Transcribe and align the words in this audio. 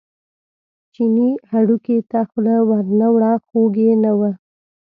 چیني 0.93 1.29
هډوکي 1.51 1.97
ته 2.09 2.19
خوله 2.29 2.55
ور 2.67 2.85
نه 2.99 3.07
وړه 3.13 3.31
خوږ 3.45 3.73
یې 3.85 3.91
نه 4.03 4.11
و. 4.19 4.21